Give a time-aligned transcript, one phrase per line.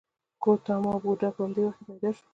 [0.43, 2.25] ګوتاما بودا په همدې وخت کې پیدا شو.